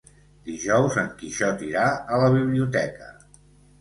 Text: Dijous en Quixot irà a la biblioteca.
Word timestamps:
Dijous 0.45 0.95
en 1.01 1.11
Quixot 1.21 1.63
irà 1.67 1.85
a 2.17 2.21
la 2.25 2.31
biblioteca. 2.39 3.11